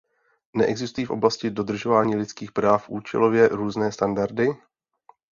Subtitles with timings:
[0.53, 4.47] Neexistují v oblasti dodržování lidských práv účelově různé standardy?